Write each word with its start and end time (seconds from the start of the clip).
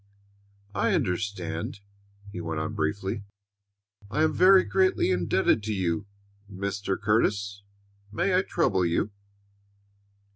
"I 0.73 0.95
understand," 0.95 1.79
he 2.31 2.41
went 2.41 2.59
on 2.59 2.73
briefly. 2.73 3.21
"I 4.09 4.23
am 4.23 4.33
very 4.33 4.63
greatly 4.63 5.11
indebted 5.11 5.61
to 5.65 5.73
you, 5.75 6.07
Mr. 6.51 6.99
Curtis. 6.99 7.61
May 8.11 8.33
I 8.33 8.41
trouble 8.41 8.83
you?" 8.83 9.11